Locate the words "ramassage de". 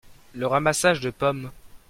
0.47-1.11